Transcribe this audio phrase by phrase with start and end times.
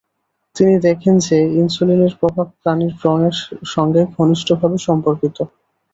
[0.55, 3.35] তিনি দেখেন যে ইনসুলিনের প্রভাব প্রাণীর রঙের
[3.65, 5.37] সঙ্গে ঘনিষ্ঠভাবে সম্পর্কিত।